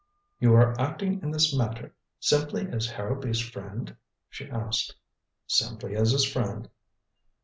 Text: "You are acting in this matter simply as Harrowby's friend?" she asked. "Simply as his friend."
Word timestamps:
"You 0.39 0.55
are 0.55 0.73
acting 0.81 1.21
in 1.21 1.29
this 1.29 1.55
matter 1.55 1.93
simply 2.19 2.67
as 2.71 2.87
Harrowby's 2.87 3.39
friend?" 3.39 3.95
she 4.31 4.49
asked. 4.49 4.95
"Simply 5.45 5.95
as 5.95 6.09
his 6.09 6.25
friend." 6.25 6.67